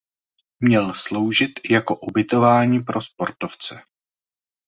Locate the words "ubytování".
1.95-2.79